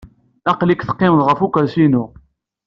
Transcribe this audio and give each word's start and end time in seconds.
Aql-ik 0.51 0.81
teqqimeḍ 0.83 1.21
ɣef 1.23 1.39
ukersi-inu. 1.45 2.05